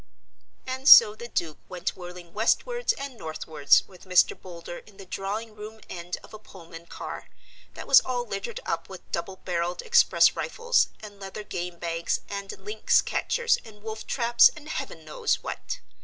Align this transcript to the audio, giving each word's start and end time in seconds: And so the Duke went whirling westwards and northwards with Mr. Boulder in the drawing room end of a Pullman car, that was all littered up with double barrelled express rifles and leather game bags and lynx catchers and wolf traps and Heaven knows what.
And 0.65 0.89
so 0.89 1.13
the 1.13 1.27
Duke 1.27 1.59
went 1.69 1.89
whirling 1.95 2.33
westwards 2.33 2.91
and 2.93 3.19
northwards 3.19 3.83
with 3.87 4.05
Mr. 4.05 4.35
Boulder 4.35 4.79
in 4.79 4.97
the 4.97 5.05
drawing 5.05 5.53
room 5.55 5.79
end 5.91 6.17
of 6.23 6.33
a 6.33 6.39
Pullman 6.39 6.87
car, 6.87 7.29
that 7.75 7.85
was 7.85 7.99
all 7.99 8.25
littered 8.25 8.59
up 8.65 8.89
with 8.89 9.11
double 9.11 9.35
barrelled 9.35 9.83
express 9.83 10.35
rifles 10.35 10.87
and 11.03 11.19
leather 11.19 11.43
game 11.43 11.77
bags 11.77 12.21
and 12.27 12.51
lynx 12.57 12.99
catchers 13.03 13.59
and 13.63 13.83
wolf 13.83 14.07
traps 14.07 14.49
and 14.55 14.69
Heaven 14.69 15.05
knows 15.05 15.43
what. 15.43 15.77